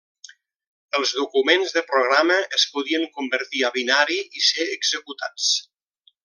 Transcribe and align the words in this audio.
Els 0.99 1.11
documents 1.17 1.75
de 1.75 1.83
programa 1.91 2.37
es 2.59 2.65
podien 2.77 3.05
convertir 3.19 3.63
a 3.69 3.73
binari 3.79 4.19
i 4.41 4.45
ser 4.49 4.67
executats. 4.79 5.53